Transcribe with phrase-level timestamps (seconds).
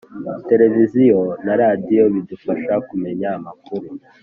[0.49, 3.87] Televiziyo na radio bidufasha kumenya amakuru